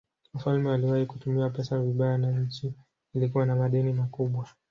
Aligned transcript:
Wafalme 0.33 0.69
waliwahi 0.69 1.05
kutumia 1.05 1.49
pesa 1.49 1.79
vibaya 1.79 2.17
na 2.17 2.31
nchi 2.31 2.73
ilikuwa 3.13 3.45
na 3.45 3.55
madeni 3.55 3.93
makubwa. 3.93 4.47